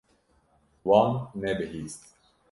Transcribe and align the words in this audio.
Wan 0.87 1.11
nebihîst. 1.39 2.03